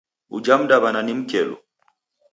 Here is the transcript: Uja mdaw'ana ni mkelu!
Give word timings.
Uja 0.35 0.55
mdaw'ana 0.61 1.01
ni 1.03 1.13
mkelu! 1.19 1.55